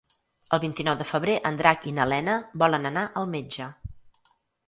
El 0.55 0.61
vint-i-nou 0.61 0.95
de 1.01 1.05
febrer 1.09 1.33
en 1.49 1.59
Drac 1.59 1.85
i 1.91 1.93
na 1.99 2.07
Lena 2.13 2.37
volen 2.63 2.91
anar 2.93 3.03
al 3.21 3.29
metge. 3.37 3.67